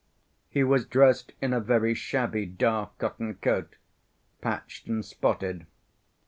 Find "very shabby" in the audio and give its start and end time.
1.59-2.47